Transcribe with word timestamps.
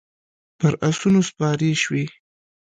پر 0.59 0.73
اسونو 0.89 1.21
سپارې 1.29 1.71
شوې. 1.83 2.03